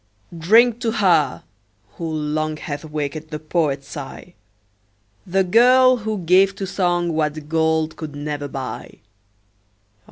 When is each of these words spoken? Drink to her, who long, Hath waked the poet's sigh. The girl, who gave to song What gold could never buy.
Drink 0.35 0.79
to 0.79 0.93
her, 0.93 1.43
who 1.97 2.09
long, 2.11 2.57
Hath 2.57 2.83
waked 2.83 3.29
the 3.29 3.37
poet's 3.37 3.87
sigh. 3.87 4.33
The 5.27 5.43
girl, 5.43 5.97
who 5.97 6.17
gave 6.17 6.55
to 6.55 6.65
song 6.65 7.13
What 7.13 7.47
gold 7.47 7.97
could 7.97 8.15
never 8.15 8.47
buy. 8.47 9.01